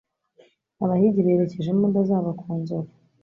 [0.83, 2.93] Abahigi berekeje imbunda zabo ku nzovu.